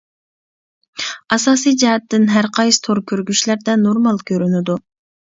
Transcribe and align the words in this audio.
ئاساسى 1.35 1.73
جەھەتتىن 1.83 2.25
ھەرقايسى 2.37 2.81
تور 2.87 3.01
كۆرگۈچلەردە 3.13 3.77
نورمال 3.83 4.19
كۆرۈنىدۇ. 4.31 4.79